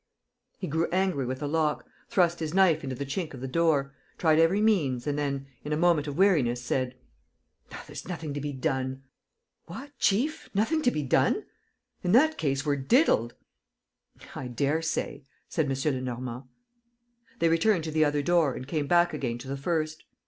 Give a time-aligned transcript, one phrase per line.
[0.57, 3.93] ."He grew angry with the lock, thrust his knife into the chink of the door,
[4.17, 6.95] tried every means and then, in a moment of weariness, said:
[7.85, 9.03] "There's nothing to be done!"
[9.67, 11.45] "What, chief, nothing to be done?
[12.01, 13.35] In that case, we're diddled!"
[14.33, 15.93] "I dare say!" said M.
[15.93, 16.45] Lenormand....
[17.37, 20.03] They returned to the other door and came back again to the first.